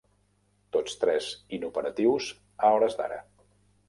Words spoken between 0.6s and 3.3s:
Tots tres inoperatius a hores d'ara.